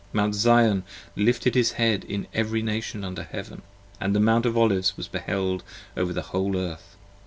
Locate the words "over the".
5.95-6.23